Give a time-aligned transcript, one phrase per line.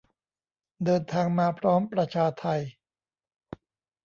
[0.85, 2.45] เดินทางมาพร้อมประชาไท